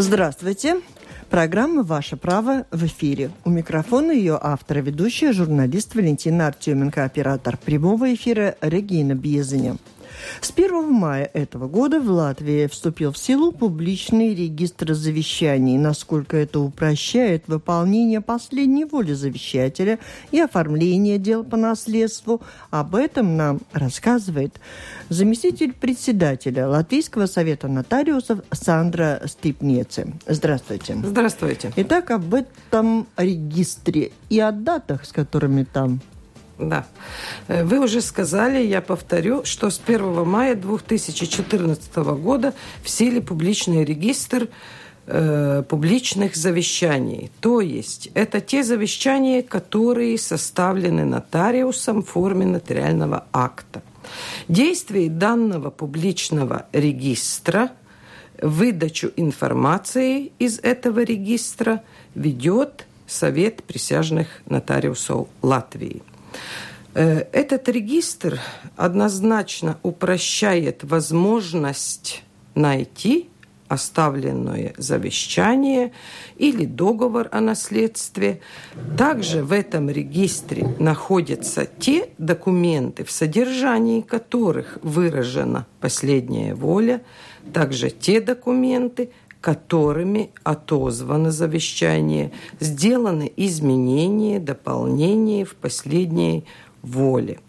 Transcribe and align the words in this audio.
Здравствуйте. 0.00 0.80
Программа 1.28 1.82
«Ваше 1.82 2.16
право» 2.16 2.64
в 2.70 2.86
эфире. 2.86 3.30
У 3.44 3.50
микрофона 3.50 4.12
ее 4.12 4.38
автор 4.40 4.78
и 4.78 4.80
ведущая, 4.80 5.34
журналист 5.34 5.94
Валентина 5.94 6.46
Артеменко, 6.46 7.04
оператор 7.04 7.58
прямого 7.58 8.14
эфира 8.14 8.56
Регина 8.62 9.14
Бьезеня. 9.14 9.76
С 10.40 10.50
1 10.50 10.92
мая 10.92 11.30
этого 11.32 11.68
года 11.68 12.00
в 12.00 12.10
Латвии 12.10 12.66
вступил 12.66 13.12
в 13.12 13.18
силу 13.18 13.52
публичный 13.52 14.34
регистр 14.34 14.94
завещаний, 14.94 15.78
насколько 15.78 16.36
это 16.36 16.60
упрощает 16.60 17.44
выполнение 17.46 18.20
последней 18.20 18.84
воли 18.84 19.12
завещателя 19.12 19.98
и 20.30 20.40
оформление 20.40 21.18
дел 21.18 21.44
по 21.44 21.56
наследству. 21.56 22.40
Об 22.70 22.94
этом 22.94 23.36
нам 23.36 23.60
рассказывает 23.72 24.60
заместитель 25.08 25.72
председателя 25.72 26.68
Латвийского 26.68 27.26
совета 27.26 27.68
нотариусов 27.68 28.40
Сандра 28.52 29.22
Степнеце. 29.26 30.12
Здравствуйте. 30.26 30.96
Здравствуйте. 31.02 31.72
Итак, 31.76 32.10
об 32.10 32.34
этом 32.34 33.06
регистре 33.16 34.12
и 34.28 34.40
о 34.40 34.52
датах, 34.52 35.04
с 35.04 35.12
которыми 35.12 35.64
там 35.64 36.00
да. 36.68 36.86
Э, 37.48 37.64
вы 37.64 37.78
уже 37.80 38.00
сказали, 38.00 38.58
я 38.62 38.80
повторю, 38.80 39.44
что 39.44 39.70
с 39.70 39.80
1 39.84 40.26
мая 40.26 40.54
2014 40.54 41.96
года 41.96 42.54
в 42.82 42.88
силе 42.88 43.20
публичный 43.20 43.84
регистр 43.84 44.48
э, 45.06 45.62
публичных 45.68 46.36
завещаний. 46.36 47.30
То 47.40 47.60
есть 47.60 48.10
это 48.14 48.40
те 48.40 48.62
завещания, 48.62 49.42
которые 49.42 50.18
составлены 50.18 51.04
нотариусом 51.04 52.02
в 52.02 52.08
форме 52.08 52.46
нотариального 52.46 53.24
акта. 53.32 53.82
Действие 54.48 55.10
данного 55.10 55.70
публичного 55.70 56.66
регистра, 56.72 57.70
выдачу 58.40 59.12
информации 59.16 60.32
из 60.38 60.58
этого 60.58 61.02
регистра 61.02 61.82
ведет 62.14 62.86
Совет 63.10 63.64
присяжных 63.64 64.28
нотариусов 64.46 65.26
Латвии. 65.42 66.00
Э, 66.94 67.24
этот 67.32 67.68
регистр 67.68 68.40
однозначно 68.76 69.78
упрощает 69.82 70.82
возможность 70.82 72.22
найти 72.54 73.30
оставленное 73.70 74.74
завещание 74.78 75.92
или 76.36 76.64
договор 76.64 77.28
о 77.30 77.40
наследстве. 77.40 78.40
Также 78.98 79.44
в 79.44 79.52
этом 79.52 79.88
регистре 79.88 80.74
находятся 80.80 81.66
те 81.66 82.08
документы, 82.18 83.04
в 83.04 83.12
содержании 83.12 84.00
которых 84.00 84.78
выражена 84.82 85.68
последняя 85.80 86.56
воля, 86.56 87.02
также 87.52 87.90
те 87.90 88.20
документы, 88.20 89.12
которыми 89.40 90.30
отозвано 90.44 91.30
завещание, 91.30 92.32
сделаны 92.60 93.32
изменения, 93.36 94.38
дополнения 94.38 95.44
в 95.44 95.54
последней 95.54 96.44
воле. 96.82 97.40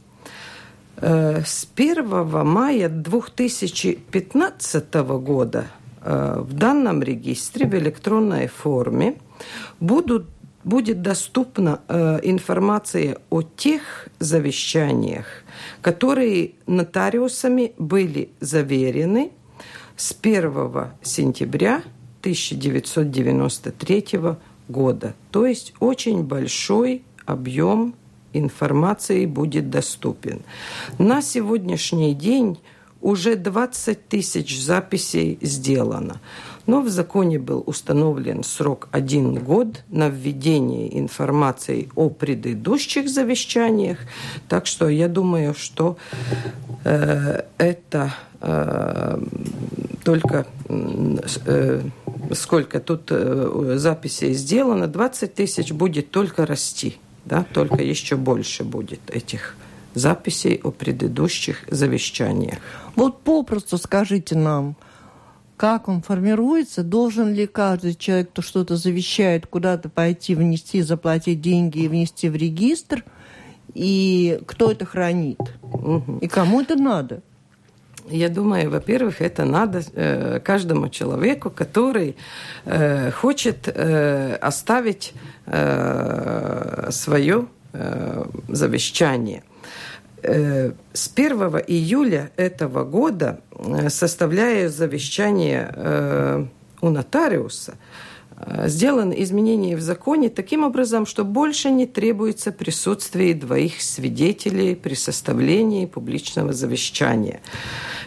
Э, 0.98 1.42
с 1.44 1.68
1 1.76 2.46
мая 2.46 2.90
2015 2.90 4.94
года 4.94 5.68
э, 6.02 6.38
в 6.40 6.54
данном 6.54 7.04
регистре 7.04 7.68
в 7.68 7.76
электронной 7.76 8.48
форме 8.48 9.18
будут, 9.80 10.28
будет 10.64 11.02
доступна 11.02 11.82
э, 11.88 12.20
информация 12.24 13.18
о 13.30 13.42
тех 13.42 14.08
завещаниях, 14.20 15.26
которые 15.82 16.52
нотариусами 16.68 17.74
были 17.78 18.30
заверены 18.40 19.32
с 20.02 20.16
1 20.20 20.52
сентября 21.04 21.84
1993 22.22 24.06
года. 24.68 25.14
То 25.30 25.46
есть 25.46 25.74
очень 25.80 26.24
большой 26.24 27.04
объем 27.28 27.94
информации 28.34 29.28
будет 29.28 29.70
доступен. 29.70 30.42
На 30.98 31.22
сегодняшний 31.22 32.16
день 32.16 32.58
уже 33.00 33.36
20 33.36 34.08
тысяч 34.08 34.60
записей 34.60 35.38
сделано. 35.40 36.20
Но 36.66 36.82
в 36.82 36.90
законе 36.90 37.38
был 37.38 37.62
установлен 37.68 38.44
срок 38.44 38.90
один 38.92 39.36
год 39.36 39.84
на 39.90 40.10
введение 40.10 40.98
информации 40.98 41.90
о 41.96 42.10
предыдущих 42.10 43.08
завещаниях. 43.08 44.00
Так 44.50 44.66
что 44.66 44.90
я 44.90 45.08
думаю, 45.08 45.54
что 45.54 45.98
э, 46.86 47.44
это 47.60 48.16
э, 48.40 49.22
только 50.04 50.46
э, 50.70 51.82
сколько 52.34 52.80
тут 52.80 53.08
э, 53.10 53.74
записей 53.78 54.34
сделано, 54.34 54.88
20 54.88 55.34
тысяч 55.34 55.72
будет 55.72 56.12
только 56.12 56.46
расти. 56.46 56.98
Да, 57.26 57.46
только 57.54 57.84
еще 57.84 58.16
больше 58.16 58.64
будет 58.64 59.00
этих 59.10 59.56
записей 59.94 60.60
о 60.64 60.72
предыдущих 60.72 61.66
завещаниях. 61.70 62.58
Вот 62.96 63.22
попросту 63.22 63.78
скажите 63.78 64.36
нам, 64.36 64.76
как 65.56 65.88
он 65.88 66.02
формируется, 66.02 66.82
должен 66.82 67.34
ли 67.34 67.46
каждый 67.46 67.94
человек, 67.94 68.32
кто 68.32 68.42
что-то 68.42 68.78
завещает, 68.78 69.46
куда-то 69.46 69.90
пойти, 69.90 70.34
внести, 70.34 70.82
заплатить 70.82 71.42
деньги 71.42 71.80
и 71.80 71.88
внести 71.88 72.30
в 72.30 72.36
регистр, 72.36 73.06
и 73.76 74.40
кто 74.48 74.72
это 74.72 74.86
хранит, 74.86 75.40
угу. 75.62 76.18
и 76.20 76.28
кому 76.28 76.62
это 76.62 76.76
надо? 76.76 77.22
Я 78.10 78.30
думаю, 78.30 78.70
во-первых, 78.70 79.22
это 79.22 79.46
надо 79.46 79.82
э, 79.96 80.40
каждому 80.44 80.90
человеку, 80.90 81.50
который 81.50 82.16
э, 82.66 83.12
хочет 83.12 83.68
э, 83.68 84.36
оставить 84.36 85.14
э, 85.46 86.90
свое 86.92 87.46
э, 87.74 88.26
завещание. 88.48 89.44
Э, 90.24 90.72
с 90.94 91.12
1 91.16 91.40
июля 91.68 92.32
этого 92.38 92.84
года, 92.84 93.40
э, 93.52 93.90
составляя 93.90 94.70
завещание 94.70 95.72
э, 95.74 96.46
у 96.82 96.90
нотариуса, 96.90 97.76
сделаны 98.66 99.22
изменения 99.24 99.76
в 99.76 99.82
законе 99.82 100.30
таким 100.30 100.64
образом, 100.64 101.06
что 101.06 101.24
больше 101.24 101.70
не 101.70 101.86
требуется 101.86 102.52
присутствие 102.52 103.34
двоих 103.34 103.82
свидетелей 103.82 104.76
при 104.76 104.94
составлении 104.94 105.86
публичного 105.86 106.54
завещания. 106.54 107.42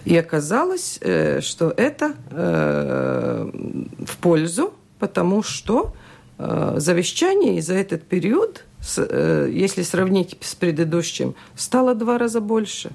И 0.05 0.17
оказалось, 0.17 0.99
что 1.41 1.75
это 1.77 2.15
в 2.31 4.17
пользу, 4.21 4.75
потому 4.99 5.43
что 5.43 5.95
завещание 6.39 7.63
за 7.63 7.75
этот 7.75 8.03
период 8.03 8.65
Э, 8.97 9.49
если 9.51 9.83
сравнить 9.83 10.37
с 10.41 10.55
предыдущим, 10.55 11.35
стало 11.57 11.95
два 11.95 12.19
раза 12.19 12.41
больше. 12.41 12.91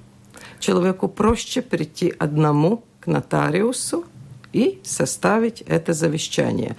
Человеку 0.59 1.07
проще 1.07 1.61
прийти 1.61 2.13
одному 2.17 2.83
к 2.99 3.07
нотариусу 3.07 4.05
и 4.53 4.79
составить 4.83 5.61
это 5.61 5.93
завещание. 5.93 6.75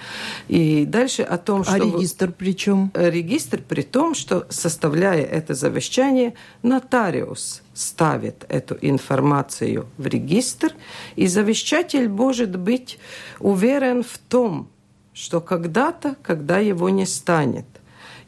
И 0.48 0.84
дальше 0.84 1.22
о 1.22 1.38
том, 1.38 1.60
а 1.60 1.64
что... 1.64 1.74
А 1.74 1.78
регистр 1.78 2.32
при 2.32 2.56
чем? 2.56 2.90
Э, 2.94 3.10
регистр 3.10 3.62
при 3.66 3.82
том, 3.82 4.14
что 4.14 4.46
составляя 4.48 5.22
это 5.22 5.54
завещание, 5.54 6.34
нотариус 6.62 7.62
ставит 7.74 8.44
эту 8.48 8.76
информацию 8.80 9.86
в 9.96 10.06
регистр, 10.06 10.74
и 11.16 11.26
завещатель 11.26 12.08
может 12.08 12.56
быть 12.56 12.98
уверен 13.38 14.02
в 14.02 14.18
том, 14.18 14.68
что 15.12 15.40
когда-то, 15.40 16.16
когда 16.22 16.58
его 16.58 16.88
не 16.88 17.06
станет, 17.06 17.66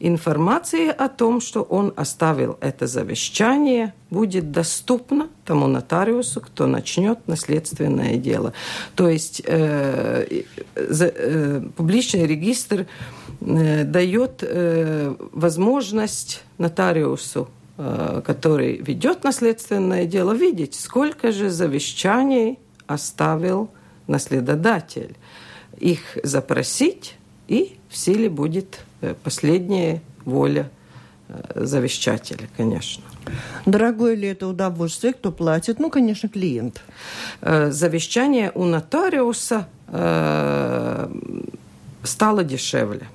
информация 0.03 0.91
о 0.91 1.07
том, 1.07 1.39
что 1.39 1.61
он 1.63 1.93
оставил 1.95 2.57
это 2.59 2.87
завещание, 2.87 3.93
будет 4.09 4.51
доступна 4.51 5.29
тому 5.45 5.67
нотариусу, 5.67 6.41
кто 6.41 6.67
начнет 6.67 7.25
наследственное 7.27 8.17
дело. 8.17 8.53
То 8.95 9.07
есть 9.07 9.41
э, 9.45 10.43
э, 10.75 11.61
публичный 11.77 12.27
регистр 12.27 12.85
э, 13.39 13.83
дает 13.85 14.39
э, 14.41 15.15
возможность 15.31 16.43
нотариусу 16.57 17.49
э, 17.77 18.21
который 18.25 18.77
ведет 18.77 19.23
наследственное 19.23 20.05
дело, 20.05 20.33
видеть, 20.33 20.75
сколько 20.75 21.31
же 21.31 21.49
завещаний 21.49 22.59
оставил 22.87 23.69
наследодатель. 24.07 25.15
Их 25.79 26.17
запросить, 26.23 27.15
и 27.47 27.77
в 27.93 27.97
силе 27.97 28.29
будет 28.29 28.83
Э, 29.03 29.15
последняя 29.21 30.01
воля 30.23 30.69
э, 31.27 31.65
завещателя, 31.65 32.47
конечно. 32.55 33.03
Дорогое 33.65 34.15
ли 34.15 34.29
это 34.29 34.47
удовольствие? 34.47 35.11
Кто 35.11 35.29
платит? 35.29 35.79
Ну, 35.79 35.89
конечно, 35.89 36.29
клиент. 36.29 36.81
Э, 37.41 37.69
завещание 37.69 38.51
у 38.55 38.63
нотариуса 38.63 39.67
стало 42.03 42.43
дешевле. 42.43 43.07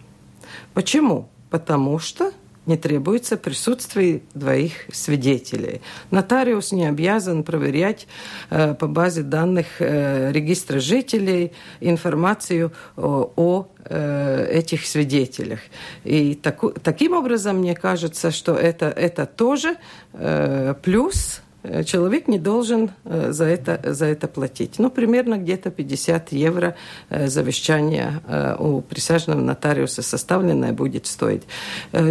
Почему? 0.75 1.28
Потому 1.50 1.98
что 1.98 2.31
не 2.69 2.76
требуется 2.76 3.37
присутствие 3.37 4.23
двоих 4.35 4.73
свидетелей. 4.93 5.81
Нотариус 6.11 6.73
не 6.73 6.87
обязан 6.87 7.43
проверять 7.43 8.06
э, 8.50 8.75
по 8.75 8.87
базе 8.87 9.23
данных 9.23 9.67
э, 9.81 10.31
регистра 10.32 10.79
жителей 10.79 11.53
информацию 11.81 12.73
о, 12.97 13.32
о 13.37 13.67
э, 13.85 14.49
этих 14.53 14.87
свидетелях. 14.87 15.61
И 16.05 16.35
таку, 16.35 16.70
таким 16.70 17.15
образом, 17.15 17.59
мне 17.59 17.75
кажется, 17.75 18.31
что 18.31 18.55
это, 18.55 18.87
это 18.87 19.26
тоже 19.26 19.76
э, 20.12 20.75
плюс 20.82 21.41
человек 21.84 22.28
не 22.28 22.38
должен 22.38 22.90
э, 23.05 23.32
за 23.32 23.44
это, 23.44 23.81
за 23.93 24.06
это 24.06 24.28
платить. 24.28 24.78
Ну, 24.78 24.90
примерно 24.90 25.38
где-то 25.38 25.70
50 25.70 26.32
евро 26.32 26.75
э, 27.10 27.28
завещание 27.28 28.20
у 28.58 28.81
присяжного 28.81 29.40
нотариуса 29.40 30.02
составленное 30.02 30.72
будет 30.72 31.06
стоить. 31.06 31.43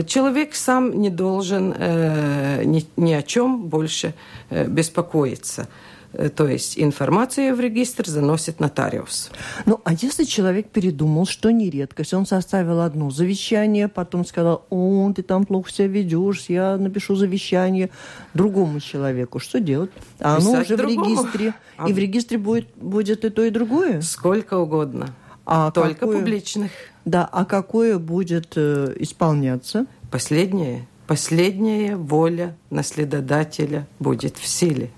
Человек 0.07 0.55
сам 0.55 0.99
не 0.99 1.09
должен 1.09 1.69
ни, 1.69 2.85
ни 2.97 3.13
о 3.13 3.21
чем 3.21 3.67
больше 3.67 4.13
беспокоиться. 4.49 5.67
Э, 6.13 6.29
то 6.29 6.47
есть 6.47 6.79
информацию 6.79 7.55
в 7.55 7.59
регистр 7.59 8.07
заносит 8.07 8.59
нотариус. 8.59 9.31
Ну, 9.65 9.81
а 9.83 9.93
если 9.93 10.23
человек 10.23 10.69
передумал, 10.69 11.25
что 11.25 11.51
не 11.51 11.69
редкость, 11.69 12.13
он 12.13 12.25
составил 12.25 12.81
одно 12.81 13.09
завещание, 13.09 13.87
потом 13.87 14.25
сказал, 14.25 14.65
о, 14.69 15.11
ты 15.15 15.23
там 15.23 15.45
плохо 15.45 15.71
себя 15.71 15.87
ведешь, 15.87 16.45
я 16.47 16.77
напишу 16.77 17.15
завещание 17.15 17.89
другому 18.33 18.79
человеку, 18.79 19.39
что 19.39 19.59
делать? 19.59 19.91
А 20.19 20.37
оно 20.37 20.61
уже 20.61 20.77
другому. 20.77 21.03
в 21.03 21.09
регистре, 21.09 21.53
а... 21.77 21.89
и 21.89 21.93
в 21.93 21.97
регистре 21.97 22.37
будет, 22.37 22.67
будет 22.75 23.25
и 23.25 23.29
то, 23.29 23.43
и 23.43 23.49
другое? 23.49 24.01
Сколько 24.01 24.57
угодно. 24.57 25.13
А 25.45 25.71
Только 25.71 26.01
какое... 26.01 26.19
публичных. 26.19 26.71
Да, 27.05 27.27
а 27.31 27.45
какое 27.45 27.99
будет 27.99 28.53
э, 28.57 28.95
исполняться? 28.99 29.85
Последнее. 30.11 30.87
Последняя 31.07 31.95
воля 31.95 32.57
наследодателя 32.69 33.87
будет 33.97 34.37
в 34.37 34.45
силе. 34.45 34.91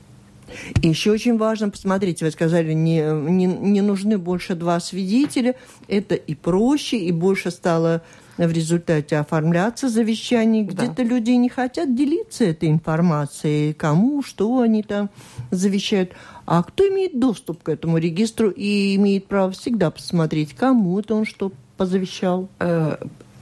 И 0.82 0.88
еще 0.88 1.12
очень 1.12 1.38
важно, 1.38 1.70
посмотрите, 1.70 2.26
вы 2.26 2.32
сказали, 2.32 2.74
не, 2.74 3.02
не, 3.02 3.46
не 3.46 3.82
нужны 3.82 4.18
больше 4.18 4.56
два 4.56 4.80
свидетеля. 4.80 5.56
Это 5.88 6.16
и 6.16 6.36
проще, 6.36 6.98
и 6.98 7.12
больше 7.12 7.52
стало 7.52 8.02
в 8.38 8.52
результате 8.52 9.18
оформляться 9.18 9.90
завещание. 9.90 10.64
Где-то 10.64 10.96
да. 10.98 11.04
люди 11.04 11.32
не 11.32 11.50
хотят 11.50 11.96
делиться 11.96 12.46
этой 12.46 12.70
информацией, 12.70 13.74
кому, 13.74 14.24
что 14.24 14.60
они 14.60 14.84
там 14.84 15.10
завещают. 15.52 16.12
А 16.46 16.64
кто 16.64 16.88
имеет 16.88 17.20
доступ 17.20 17.64
к 17.64 17.70
этому 17.70 17.98
регистру 17.98 18.50
и 18.50 18.96
имеет 18.96 19.28
право 19.28 19.52
всегда 19.52 19.92
посмотреть, 19.92 20.56
кому 20.56 21.00
это 21.00 21.16
он 21.16 21.26
что 21.26 21.52
позавещал? 21.78 22.50
Э, 22.60 22.98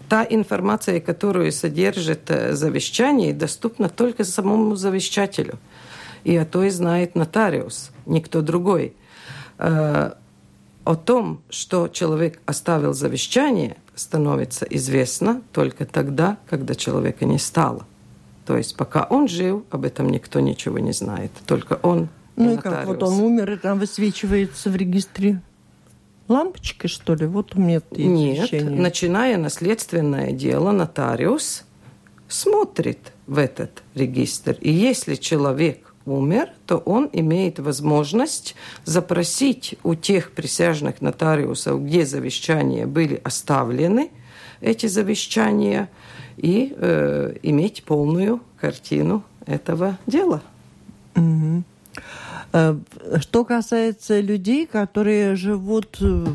та 0.09 0.25
информация, 0.30 1.00
которую 1.00 1.51
содержит 1.51 2.30
э, 2.30 2.54
завещание, 2.54 3.33
доступна 3.33 3.89
только 3.89 4.24
самому 4.24 4.75
завещателю 4.75 5.59
и 6.24 6.36
о 6.36 6.46
той 6.46 6.69
знает 6.69 7.16
нотариус, 7.16 7.92
никто 8.06 8.42
другой. 8.42 8.96
Э, 9.58 10.14
о 10.84 10.96
том, 10.96 11.42
что 11.50 11.90
человек 11.90 12.40
оставил 12.46 12.94
завещание, 12.94 13.78
становится 13.96 14.66
известно 14.66 15.42
только 15.52 15.86
тогда, 15.86 16.38
когда 16.50 16.75
человека 16.75 17.25
не 17.25 17.40
стало. 17.40 17.86
То 18.46 18.56
есть 18.56 18.78
пока 18.78 19.04
он 19.04 19.28
жил, 19.28 19.66
об 19.69 19.84
этом 19.84 20.10
никто 20.10 20.40
ничего 20.40 20.80
не 20.80 20.94
знает. 20.94 21.31
Только 21.46 21.80
он 21.81 22.08
Ну 22.38 22.54
и 22.54 22.58
как, 22.58 22.86
вот 22.86 23.04
он 23.04 23.19
умер, 23.19 23.52
и 23.52 23.58
там 23.58 23.80
высвечивается 23.80 24.69
в 24.69 24.75
регистре 24.78 25.42
лампочкой, 26.30 26.90
что 26.90 27.16
ли? 27.16 27.25
Вот 27.25 27.56
у 27.56 27.60
меня 27.60 27.81
Нет, 27.92 28.50
завещание. 28.50 28.80
начиная 28.80 29.38
наследственное 29.38 30.31
дело, 30.31 30.72
нотариус 30.72 31.66
смотрит 32.28 33.14
в 33.25 33.38
этот 33.38 33.84
регистр. 33.96 34.58
И 34.62 34.72
если 34.72 35.16
человек 35.16 35.87
умер, 36.07 36.50
то 36.65 36.77
он 36.77 37.09
имеет 37.13 37.59
возможность 37.59 38.56
запросить 38.86 39.75
у 39.83 39.95
тех 39.95 40.31
присяжных 40.31 41.01
нотариусов, 41.01 41.83
где 41.83 42.06
завещания 42.06 42.88
были 42.88 43.19
оставлены, 43.24 44.09
эти 44.62 44.88
завещания, 44.88 45.89
и 46.38 46.74
э, 46.75 47.36
иметь 47.44 47.83
полную 47.83 48.42
картину 48.59 49.24
этого 49.45 49.98
дела. 50.06 50.42
Угу. 51.15 51.63
Что 53.19 53.44
касается 53.44 54.19
людей, 54.19 54.68
которые 54.68 55.36
живут 55.36 55.98
э, 56.00 56.25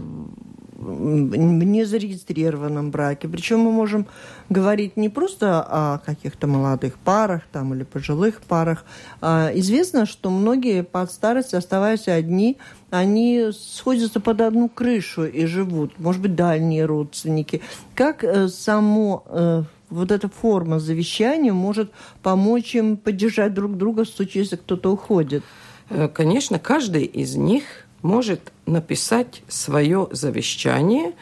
в 0.82 1.64
незарегистрированном 1.64 2.90
браке. 2.90 3.28
Причем 3.28 3.60
мы 3.60 3.72
можем 3.72 4.06
говорить 4.48 4.96
не 4.96 5.08
просто 5.08 5.62
о 5.62 5.98
каких-то 5.98 6.46
молодых 6.46 6.98
парах 6.98 7.42
там, 7.52 7.74
или 7.74 7.84
пожилых 7.84 8.40
парах. 8.42 8.84
А 9.20 9.50
известно, 9.54 10.06
что 10.06 10.30
многие 10.30 10.82
под 10.82 11.10
старость, 11.10 11.54
оставаясь 11.54 12.08
одни, 12.08 12.58
они 12.90 13.50
сходятся 13.52 14.20
под 14.20 14.40
одну 14.40 14.68
крышу 14.68 15.24
и 15.24 15.46
живут. 15.46 15.98
Может 15.98 16.20
быть, 16.20 16.34
дальние 16.34 16.84
родственники. 16.84 17.62
Как 17.94 18.24
э, 18.24 18.48
само 18.48 19.24
э, 19.28 19.62
вот 19.88 20.10
эта 20.10 20.28
форма 20.28 20.78
завещания 20.78 21.52
может 21.52 21.90
помочь 22.22 22.74
им 22.74 22.96
поддержать 22.96 23.54
друг 23.54 23.76
друга 23.76 24.04
в 24.04 24.08
случае, 24.08 24.42
если 24.42 24.56
кто-то 24.56 24.92
уходит? 24.92 25.42
Э, 25.88 26.08
конечно, 26.08 26.58
каждый 26.58 27.04
из 27.04 27.36
них 27.36 27.64
может 28.02 28.52
написать 28.66 29.42
свое 29.48 30.08
завещание, 30.10 31.12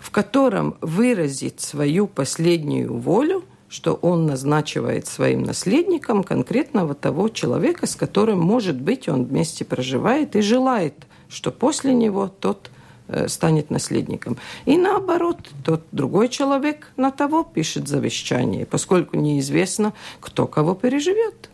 в 0.00 0.10
котором 0.10 0.76
выразить 0.80 1.60
свою 1.60 2.06
последнюю 2.06 2.96
волю, 2.96 3.44
что 3.68 3.94
он 3.94 4.26
назначивает 4.26 5.06
своим 5.06 5.42
наследником 5.42 6.24
конкретного 6.24 6.94
того 6.94 7.28
человека, 7.28 7.86
с 7.86 7.96
которым, 7.96 8.40
может 8.40 8.80
быть, 8.80 9.08
он 9.08 9.24
вместе 9.26 9.64
проживает 9.64 10.36
и 10.36 10.40
желает, 10.40 10.94
что 11.28 11.50
после 11.50 11.92
него 11.92 12.28
тот 12.28 12.70
э, 13.08 13.28
станет 13.28 13.70
наследником. 13.70 14.38
И 14.64 14.78
наоборот, 14.78 15.38
тот 15.64 15.82
другой 15.92 16.28
человек 16.28 16.90
на 16.96 17.10
того 17.10 17.44
пишет 17.44 17.88
завещание, 17.88 18.64
поскольку 18.64 19.16
неизвестно, 19.18 19.92
кто 20.20 20.46
кого 20.46 20.74
переживет. 20.74 21.50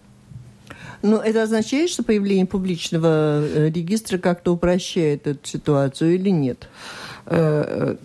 Но 1.05 1.19
это 1.19 1.43
означает, 1.43 1.91
что 1.91 2.03
появление 2.03 2.47
публичного 2.47 3.43
э, 3.43 3.69
регистра 3.69 4.17
как-то 4.17 4.55
упрощает 4.55 5.27
эту 5.27 5.47
ситуацию 5.47 6.15
или 6.15 6.31
нет? 6.31 6.67
Э, 7.27 7.97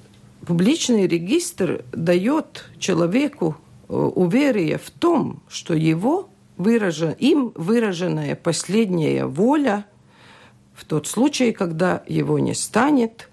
публичный 0.45 1.07
регистр 1.07 1.85
дает 1.93 2.65
человеку 2.77 3.55
э, 3.87 3.93
уверие 3.93 4.77
в 4.77 4.89
том, 4.89 5.41
что 5.47 5.75
его 5.75 6.27
выражен, 6.57 7.15
им 7.19 7.53
выраженная 7.55 8.35
последняя 8.35 9.25
воля 9.25 9.85
в 10.73 10.83
тот 10.83 11.07
случай, 11.07 11.53
когда 11.53 12.03
его 12.05 12.37
не 12.37 12.53
станет, 12.53 13.29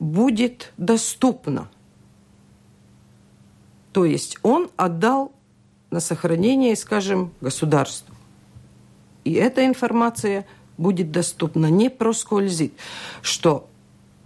будет 0.00 0.72
доступна. 0.76 1.68
То 3.92 4.04
есть 4.04 4.36
он 4.42 4.68
отдал 4.76 5.30
на 5.92 6.00
сохранение, 6.00 6.74
скажем, 6.74 7.30
государству. 7.40 8.17
И 9.24 9.32
эта 9.32 9.66
информация 9.66 10.46
будет 10.76 11.10
доступна, 11.10 11.66
не 11.66 11.90
проскользит. 11.90 12.72
Что, 13.22 13.68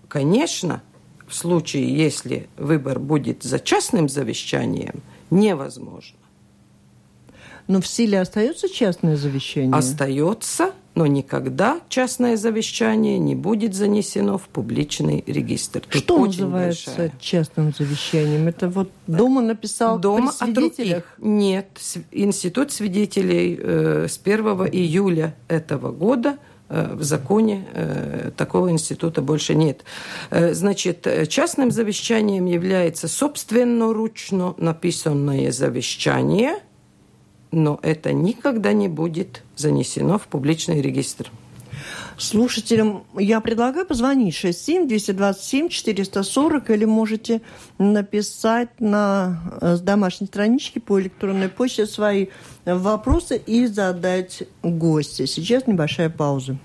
конечно, 0.08 0.82
в 1.26 1.34
случае, 1.34 1.96
если 1.96 2.48
выбор 2.56 2.98
будет 2.98 3.42
за 3.42 3.58
частным 3.58 4.08
завещанием, 4.08 5.02
невозможно. 5.30 6.18
Но 7.68 7.80
в 7.80 7.86
силе 7.86 8.20
остается 8.20 8.68
частное 8.68 9.16
завещание? 9.16 9.72
Остается, 9.72 10.72
но 10.94 11.06
никогда 11.06 11.80
частное 11.88 12.36
завещание 12.36 13.18
не 13.18 13.34
будет 13.34 13.74
занесено 13.74 14.36
в 14.36 14.42
публичный 14.42 15.24
регистр. 15.26 15.80
Тут 15.80 16.02
Что 16.02 16.26
называется 16.26 16.90
большая. 16.90 17.12
частным 17.18 17.72
завещанием? 17.76 18.48
Это 18.48 18.68
вот 18.68 18.90
дома 19.06 19.40
написал 19.40 19.98
дома 19.98 20.32
при 20.38 20.46
свидетелях? 20.46 20.98
От 20.98 21.18
руки. 21.18 21.28
Нет, 21.28 21.68
институт 22.10 22.72
свидетелей 22.72 23.58
э, 23.58 24.06
с 24.08 24.20
1 24.22 24.46
июля 24.72 25.34
этого 25.48 25.92
года 25.92 26.36
э, 26.68 26.94
в 26.94 27.02
законе 27.02 27.66
э, 27.72 28.30
такого 28.36 28.70
института 28.70 29.22
больше 29.22 29.54
нет. 29.54 29.84
Э, 30.30 30.52
значит, 30.52 31.06
частным 31.28 31.70
завещанием 31.70 32.44
является 32.44 33.08
собственноручно 33.08 34.54
написанное 34.58 35.52
завещание– 35.52 36.56
но 37.52 37.78
это 37.82 38.12
никогда 38.12 38.72
не 38.72 38.88
будет 38.88 39.44
занесено 39.56 40.18
в 40.18 40.26
публичный 40.26 40.80
регистр. 40.80 41.30
Слушателям 42.18 43.04
я 43.18 43.40
предлагаю 43.40 43.86
позвонить 43.86 44.34
67-227-440 44.34 46.74
или 46.74 46.84
можете 46.84 47.40
написать 47.78 48.80
на 48.80 49.40
э, 49.60 49.78
домашней 49.78 50.26
страничке 50.26 50.80
по 50.80 51.00
электронной 51.00 51.48
почте 51.48 51.86
свои 51.86 52.26
вопросы 52.64 53.36
и 53.38 53.66
задать 53.66 54.44
гости. 54.62 55.26
Сейчас 55.26 55.66
небольшая 55.66 56.10
пауза. 56.10 56.56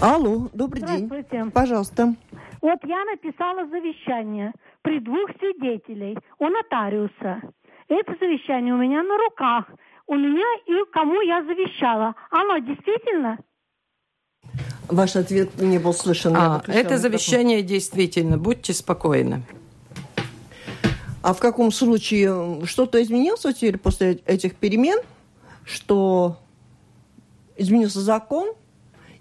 Алло, 0.00 0.48
добрый 0.52 0.82
день. 0.82 1.50
Пожалуйста. 1.50 2.14
Вот 2.62 2.78
я 2.84 3.04
написала 3.04 3.66
завещание 3.68 4.52
при 4.82 5.00
двух 5.00 5.30
свидетелей 5.38 6.16
у 6.38 6.48
нотариуса. 6.48 7.42
Это 7.88 8.14
завещание 8.20 8.74
у 8.74 8.76
меня 8.78 9.02
на 9.02 9.18
руках. 9.18 9.64
У 10.06 10.14
меня 10.14 10.46
и 10.66 10.90
кому 10.92 11.20
я 11.20 11.42
завещала. 11.42 12.14
Оно 12.30 12.58
действительно? 12.58 13.38
Ваш 14.88 15.16
ответ 15.16 15.60
не 15.60 15.78
был 15.78 15.92
слышен. 15.92 16.34
А, 16.36 16.62
это 16.68 16.96
завещание 16.96 17.62
действительно. 17.62 18.38
Будьте 18.38 18.72
спокойны. 18.74 19.42
А 21.22 21.34
в 21.34 21.40
каком 21.40 21.72
случае 21.72 22.64
что-то 22.66 23.02
изменилось 23.02 23.40
теперь 23.40 23.78
после 23.78 24.20
этих 24.26 24.54
перемен, 24.54 25.00
что 25.64 26.36
изменился 27.56 28.00
закон, 28.00 28.54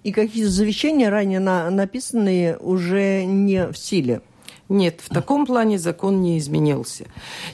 и 0.04 0.12
какие-то 0.12 0.50
завещания 0.50 1.10
ранее 1.10 1.40
на, 1.40 1.70
написанные 1.70 2.58
уже 2.58 3.26
не 3.26 3.68
в 3.68 3.78
силе? 3.78 4.22
Нет, 4.70 5.00
в 5.02 5.14
таком 5.14 5.46
плане 5.46 5.80
закон 5.80 6.22
не 6.22 6.38
изменился. 6.38 7.06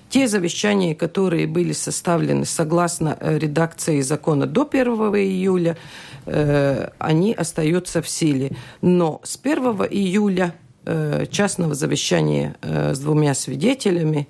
Те 0.10 0.28
завещания, 0.28 0.96
которые 0.96 1.46
были 1.46 1.72
составлены 1.72 2.46
согласно 2.46 3.18
э, 3.20 3.38
редакции 3.38 4.02
закона 4.02 4.48
до 4.48 4.68
1 4.70 4.86
июля, 5.16 5.78
э, 6.26 6.90
они 6.98 7.34
остаются 7.34 8.02
в 8.02 8.10
силе. 8.10 8.56
Но 8.82 9.22
с 9.24 9.40
1 9.42 9.64
июля 9.92 10.56
э, 10.86 11.26
частного 11.30 11.76
завещания 11.76 12.56
с 12.62 13.00
двумя 13.00 13.36
свидетелями 13.36 14.28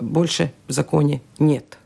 больше 0.00 0.52
в 0.68 0.72
законе 0.72 1.22
нет. 1.40 1.78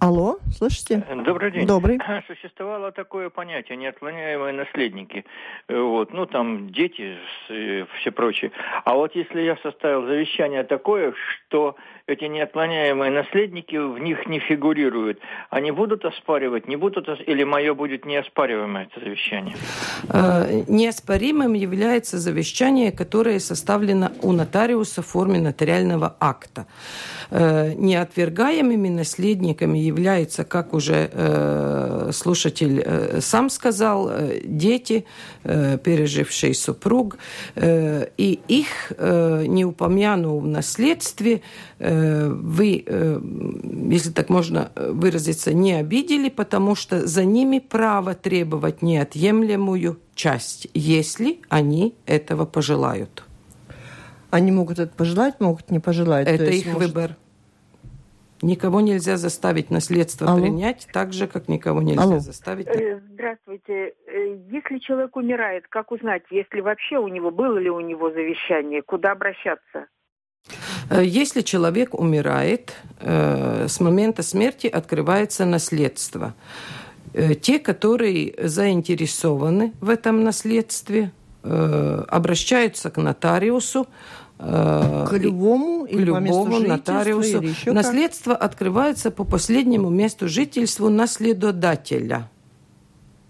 Алло, 0.00 0.38
слышите? 0.50 1.04
Добрый 1.26 1.50
день. 1.50 1.66
Добрый. 1.66 1.98
Существовало 2.26 2.90
такое 2.90 3.28
понятие 3.28 3.76
неотклоняемые 3.76 4.54
наследники. 4.54 5.26
Вот, 5.68 6.14
ну 6.14 6.24
там 6.24 6.70
дети, 6.70 7.18
все 7.46 8.10
прочее. 8.10 8.50
А 8.84 8.94
вот 8.94 9.14
если 9.14 9.42
я 9.42 9.58
составил 9.58 10.06
завещание 10.06 10.64
такое, 10.64 11.12
что 11.12 11.76
эти 12.10 12.24
неотклоняемые 12.24 13.10
наследники 13.10 13.76
в 13.76 13.98
них 13.98 14.26
не 14.26 14.40
фигурируют, 14.40 15.18
они 15.50 15.70
будут 15.70 16.04
оспаривать, 16.04 16.68
не 16.68 16.76
будут, 16.76 17.08
или 17.26 17.44
мое 17.44 17.74
будет 17.74 18.04
неоспариваемое 18.04 18.88
это 18.90 19.04
завещание? 19.04 19.56
Э, 20.08 20.62
неоспоримым 20.68 21.54
является 21.54 22.18
завещание, 22.18 22.92
которое 22.92 23.38
составлено 23.40 24.10
у 24.22 24.32
нотариуса 24.32 25.02
в 25.02 25.06
форме 25.06 25.40
нотариального 25.40 26.16
акта. 26.20 26.66
Э, 27.30 27.74
неотвергаемыми 27.74 28.88
наследниками 28.88 29.78
являются, 29.78 30.44
как 30.44 30.74
уже 30.74 31.10
э, 31.12 32.10
слушатель 32.12 32.82
э, 32.84 33.20
сам 33.20 33.50
сказал, 33.50 34.10
дети, 34.44 35.04
переживший 35.42 36.54
супруг, 36.54 37.18
и 37.56 38.40
их, 38.48 38.92
не 38.98 39.64
упомянув 39.64 40.42
в 40.42 40.46
наследстве, 40.46 41.42
вы, 42.30 42.84
если 43.90 44.10
так 44.10 44.28
можно 44.28 44.72
выразиться, 44.76 45.52
не 45.52 45.74
обидели, 45.74 46.28
потому 46.28 46.74
что 46.74 47.06
за 47.06 47.24
ними 47.24 47.58
право 47.58 48.14
требовать 48.14 48.82
неотъемлемую 48.82 49.98
часть, 50.14 50.68
если 50.74 51.40
они 51.48 51.94
этого 52.06 52.44
пожелают. 52.46 53.24
Они 54.30 54.52
могут 54.52 54.78
это 54.78 54.94
пожелать, 54.94 55.40
могут 55.40 55.70
не 55.70 55.80
пожелать. 55.80 56.28
Это 56.28 56.44
их 56.44 56.66
может... 56.66 56.80
выбор. 56.80 57.16
Никого 58.42 58.80
нельзя 58.80 59.18
заставить 59.18 59.70
наследство 59.70 60.28
Алло. 60.28 60.40
принять, 60.40 60.88
так 60.92 61.12
же, 61.12 61.26
как 61.26 61.48
никого 61.48 61.82
нельзя 61.82 62.02
Алло. 62.02 62.20
заставить. 62.20 62.68
Э, 62.68 63.00
здравствуйте. 63.12 63.92
Э, 64.06 64.38
если 64.50 64.78
человек 64.78 65.14
умирает, 65.16 65.66
как 65.68 65.92
узнать, 65.92 66.22
если 66.30 66.60
вообще 66.60 66.96
у 66.98 67.08
него 67.08 67.30
было 67.30 67.58
ли 67.58 67.68
у 67.68 67.80
него 67.80 68.10
завещание, 68.10 68.80
куда 68.80 69.12
обращаться? 69.12 69.86
Э, 70.90 71.04
если 71.04 71.40
человек 71.42 71.94
умирает, 71.94 72.74
с 73.00 73.80
момента 73.80 74.22
смерти 74.22 74.66
открывается 74.66 75.46
наследство. 75.46 76.34
Те, 77.40 77.58
которые 77.58 78.34
заинтересованы 78.46 79.72
в 79.80 79.88
этом 79.88 80.22
наследстве, 80.22 81.10
обращаются 81.42 82.90
к 82.90 82.98
нотариусу, 82.98 83.86
Э, 84.42 85.06
к 85.06 85.12
любому, 85.18 85.86
к 85.86 85.92
любому 85.92 86.60
нотариусу. 86.60 87.42
Наследство 87.66 88.34
как? 88.34 88.44
открывается 88.44 89.10
по 89.10 89.24
последнему 89.24 89.90
месту 89.90 90.28
жительству 90.28 90.88
наследодателя. 90.88 92.30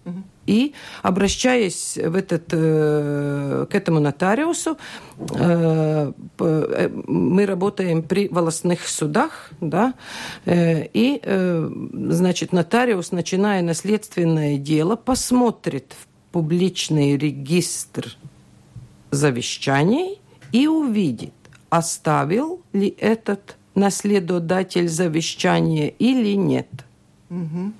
Угу. 0.05 0.23
И 0.47 0.73
обращаясь 1.03 1.97
в 1.97 2.15
этот, 2.15 2.45
э, 2.51 3.67
к 3.69 3.75
этому 3.75 3.99
нотариусу, 3.99 4.77
э, 5.17 6.11
мы 6.37 7.45
работаем 7.45 8.01
при 8.01 8.27
волостных 8.27 8.87
судах, 8.87 9.51
да, 9.61 9.93
и, 10.45 11.21
значит, 11.23 12.53
нотариус, 12.53 13.11
начиная 13.11 13.61
наследственное 13.61 14.57
дело, 14.57 14.95
посмотрит 14.95 15.93
в 15.99 16.07
публичный 16.31 17.17
регистр 17.17 18.17
завещаний 19.11 20.19
и 20.51 20.67
увидит, 20.67 21.33
оставил 21.69 22.61
ли 22.73 22.95
этот 22.99 23.57
наследодатель 23.75 24.89
завещание 24.89 25.89
или 25.89 26.35
нет. 26.35 26.69
Угу. 27.29 27.73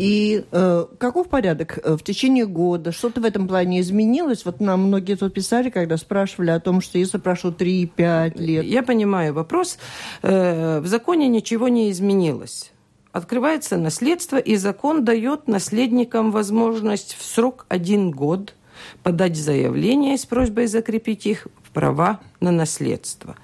И 0.00 0.46
э, 0.50 0.86
каков 0.96 1.28
порядок 1.28 1.78
э, 1.84 1.94
в 1.94 2.02
течение 2.02 2.46
года? 2.46 2.90
Что-то 2.90 3.20
в 3.20 3.24
этом 3.26 3.46
плане 3.46 3.80
изменилось? 3.80 4.46
Вот 4.46 4.58
нам 4.58 4.84
многие 4.84 5.14
тут 5.14 5.34
писали, 5.34 5.68
когда 5.68 5.98
спрашивали 5.98 6.48
о 6.52 6.58
том, 6.58 6.80
что 6.80 6.96
если 6.96 7.18
прошло 7.18 7.50
3-5 7.50 8.38
лет. 8.38 8.64
Я 8.64 8.82
понимаю 8.82 9.34
вопрос. 9.34 9.78
Э, 10.22 10.80
в 10.80 10.86
законе 10.86 11.28
ничего 11.28 11.68
не 11.68 11.90
изменилось. 11.90 12.72
Открывается 13.12 13.76
наследство, 13.76 14.38
и 14.38 14.56
закон 14.56 15.04
дает 15.04 15.48
наследникам 15.48 16.30
возможность 16.30 17.14
в 17.18 17.22
срок 17.22 17.66
один 17.68 18.10
год– 18.10 18.54
подать 19.02 19.36
заявление 19.36 20.16
с 20.16 20.24
просьбой 20.24 20.66
закрепить 20.66 21.26
их 21.26 21.46
в 21.62 21.70
права 21.72 22.20
на 22.40 22.50
наследство. 22.50 23.36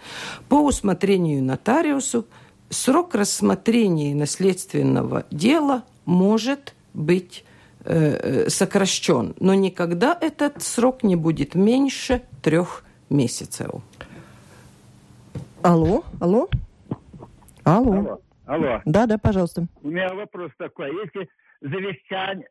По 0.49 0.55
усмотрению 0.55 1.43
нотариусу 1.43 2.25
срок 2.71 3.15
рассмотрения 3.15 4.15
наследственного 4.15 5.27
дела 5.31 5.85
может 6.07 6.75
быть 6.95 7.45
э, 7.85 8.47
э 8.47 8.49
сокращен, 8.49 9.35
но 9.39 9.55
никогда 9.55 10.17
этот 10.19 10.63
срок 10.63 11.03
не 11.03 11.17
будет 11.17 11.55
меньше 11.55 12.23
трех 12.43 12.85
месяцев. 13.11 13.71
Алло, 15.63 16.05
алло, 16.21 16.49
алло. 17.65 17.93
Алло. 17.93 18.21
Алло. 18.47 18.81
Да, 18.85 19.07
да, 19.07 19.19
пожалуйста. 19.19 19.67
У 19.83 19.89
меня 19.89 20.15
вопрос 20.15 20.53
такой. 20.57 20.91
Если 20.95 21.29
завещание, 21.61 22.47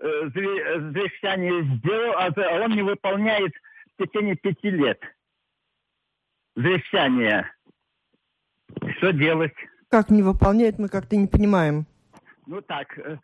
Э, 0.00 0.28
завещание 0.32 1.64
сделал, 1.78 2.12
а, 2.16 2.26
а 2.28 2.64
он 2.64 2.70
не 2.76 2.82
выполняет 2.82 3.52
в 3.96 4.04
течение 4.04 4.36
пяти 4.36 4.70
лет 4.70 5.00
завещание. 6.54 7.50
Что 8.98 9.12
делать? 9.12 9.54
Как 9.88 10.10
не 10.10 10.22
выполняет, 10.22 10.78
мы 10.78 10.88
как-то 10.88 11.16
не 11.16 11.26
понимаем. 11.26 11.86
Ну 12.48 12.62
так, 12.62 12.98
э, 12.98 13.18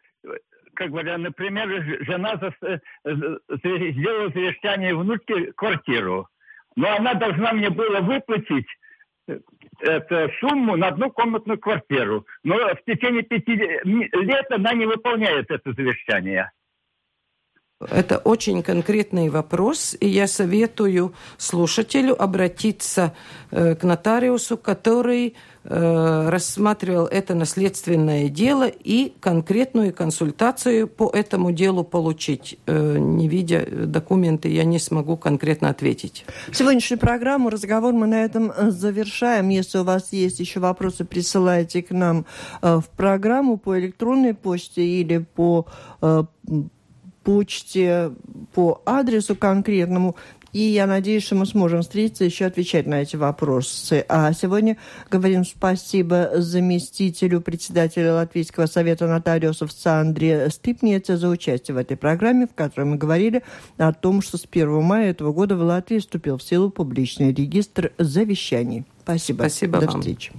как 0.75 0.90
говоря, 0.90 1.16
например, 1.16 1.69
жена 2.04 2.38
э, 2.61 2.78
сделала 3.04 4.28
завещание 4.28 4.95
внучке 4.95 5.52
квартиру. 5.52 6.28
Но 6.76 6.95
она 6.95 7.14
должна 7.14 7.52
мне 7.52 7.71
была 7.71 8.00
выплатить 8.00 8.66
эту 9.81 10.31
сумму 10.40 10.76
на 10.76 10.88
одну 10.88 11.11
комнатную 11.11 11.59
квартиру. 11.59 12.26
Но 12.43 12.57
в 12.57 12.85
течение 12.85 13.23
пяти 13.23 13.54
лет 13.54 14.47
она 14.50 14.75
не 14.75 14.85
выполняет 14.85 15.50
это 15.50 15.73
завещание. 15.73 16.52
Это 17.91 18.19
очень 18.19 18.62
конкретный 18.62 19.29
вопрос, 19.29 19.97
и 20.00 20.09
я 20.09 20.26
советую 20.26 21.14
слушателю 21.38 22.21
обратиться 22.21 23.12
э, 23.50 23.75
к 23.75 23.85
нотариусу, 23.85 24.57
который 24.57 25.35
э, 25.64 26.29
рассматривал 26.29 27.07
это 27.07 27.35
наследственное 27.35 28.29
дело 28.29 28.67
и 28.69 29.12
конкретную 29.21 29.93
консультацию 29.93 30.88
по 30.88 31.11
этому 31.11 31.53
делу 31.53 31.85
получить. 31.85 32.59
Э, 32.67 32.97
не 32.99 33.29
видя 33.29 33.67
документы, 33.67 34.49
я 34.49 34.64
не 34.64 34.79
смогу 34.79 35.17
конкретно 35.17 35.71
ответить. 35.71 36.25
Сегодняшнюю 36.53 36.99
программу, 36.99 37.50
разговор 37.50 37.93
мы 37.93 38.07
на 38.07 38.25
этом 38.25 38.53
завершаем. 38.71 39.49
Если 39.49 39.79
у 39.79 39.85
вас 39.85 40.12
есть 40.12 40.41
еще 40.41 40.61
вопросы, 40.61 41.05
присылайте 41.05 41.83
к 41.83 41.91
нам 41.91 42.26
в 42.62 42.85
программу 42.97 43.57
по 43.57 43.79
электронной 43.79 44.35
почте 44.35 44.83
или 44.83 45.19
по 45.19 45.67
почте, 47.25 48.12
по 48.54 48.83
адресу 48.85 49.35
конкретному. 49.35 50.16
И 50.54 50.61
я 50.61 50.87
надеюсь, 50.87 51.25
что 51.25 51.35
мы 51.35 51.47
сможем 51.47 51.83
встретиться 51.83 52.25
еще 52.25 52.45
отвечать 52.45 52.87
на 52.87 53.02
эти 53.02 53.16
вопросы. 53.16 54.04
А 54.09 54.33
сегодня 54.33 54.76
говорим 55.11 55.45
спасибо 55.45 56.31
заместителю 56.37 57.40
председателя 57.40 58.14
Латвийского 58.14 58.66
совета 58.66 59.09
нотариусов 59.09 59.73
Сандре 59.73 60.49
Стыпнице 60.50 61.16
за 61.16 61.28
участие 61.28 61.75
в 61.75 61.78
этой 61.78 61.97
программе, 61.97 62.47
в 62.47 62.54
которой 62.54 62.85
мы 62.85 62.97
говорили 62.97 63.43
о 63.78 63.93
том, 63.93 64.23
что 64.23 64.38
с 64.38 64.47
1 64.49 64.81
мая 64.81 65.11
этого 65.11 65.33
года 65.33 65.57
в 65.57 65.61
Латвии 65.62 65.99
вступил 65.99 66.38
в 66.38 66.43
силу 66.45 66.71
публичный 66.71 67.33
регистр 67.35 67.93
завещаний. 67.99 68.85
Спасибо. 69.02 69.38
Спасибо 69.38 69.81
До 69.81 69.87
вам. 69.87 70.00
встречи. 70.00 70.33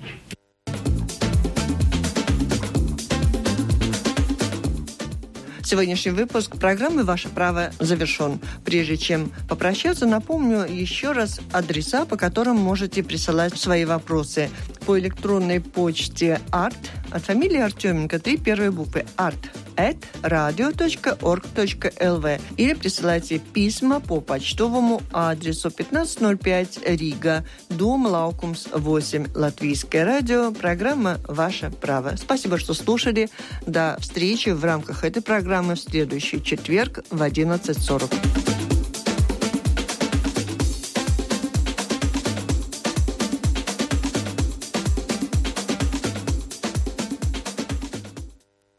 Сегодняшний 5.65 6.11
выпуск 6.11 6.57
программы 6.57 7.03
«Ваше 7.03 7.27
право» 7.27 7.71
завершен. 7.79 8.39
Прежде 8.63 8.97
чем 8.97 9.31
попрощаться, 9.49 10.05
напомню 10.05 10.59
еще 10.59 11.11
раз 11.11 11.39
адреса, 11.51 12.05
по 12.05 12.17
которым 12.17 12.57
можете 12.57 13.01
присылать 13.01 13.57
свои 13.57 13.83
вопросы. 13.83 14.51
По 14.85 14.99
электронной 14.99 15.59
почте 15.59 16.39
art 16.51 16.77
от 17.09 17.23
фамилии 17.23 17.59
Артеменко 17.59 18.19
три 18.19 18.37
первые 18.37 18.69
буквы 18.69 19.07
art 19.17 19.39
at 19.77 19.97
radio.org.lv 20.23 20.81
или 22.57 22.73
присылайте 22.73 23.39
письма 23.39 23.99
по 23.99 24.21
почтовому 24.21 25.01
адресу 25.11 25.67
1505 25.67 26.79
Рига, 26.85 27.45
Дома 27.69 28.05
Лаукумс 28.05 28.67
8, 28.73 29.27
Латвийское 29.35 30.05
радио, 30.05 30.51
программа 30.51 31.19
«Ваше 31.27 31.69
право». 31.69 32.15
Спасибо, 32.17 32.57
что 32.57 32.73
слушали. 32.73 33.29
До 33.65 33.97
встречи 33.99 34.49
в 34.49 34.63
рамках 34.63 35.03
этой 35.03 35.21
программы 35.21 35.75
в 35.75 35.79
следующий 35.79 36.43
четверг 36.43 37.03
в 37.09 37.21
11.40. 37.21 38.64